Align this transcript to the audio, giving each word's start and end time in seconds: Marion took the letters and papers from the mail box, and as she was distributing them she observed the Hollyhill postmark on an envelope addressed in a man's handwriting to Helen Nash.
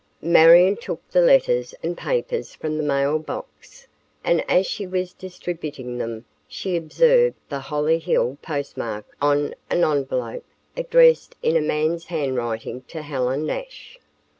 Marion 0.23 0.75
took 0.77 1.07
the 1.11 1.21
letters 1.21 1.75
and 1.83 1.95
papers 1.95 2.55
from 2.55 2.75
the 2.75 2.81
mail 2.83 3.19
box, 3.19 3.87
and 4.23 4.43
as 4.49 4.65
she 4.65 4.87
was 4.87 5.13
distributing 5.13 5.99
them 5.99 6.25
she 6.47 6.75
observed 6.75 7.35
the 7.49 7.59
Hollyhill 7.59 8.39
postmark 8.41 9.05
on 9.21 9.53
an 9.69 9.83
envelope 9.83 10.43
addressed 10.75 11.35
in 11.43 11.55
a 11.55 11.61
man's 11.61 12.05
handwriting 12.05 12.81
to 12.87 13.03
Helen 13.03 13.45
Nash. 13.45 13.99